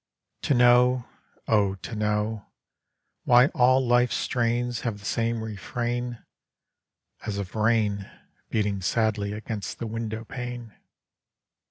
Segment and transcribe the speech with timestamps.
[0.41, 1.07] To know,
[1.47, 2.47] oh, to know
[3.23, 6.25] Why all life's strains have the sane refrain
[7.27, 8.09] As of rain,
[8.49, 10.75] Beating sadly against the window pane.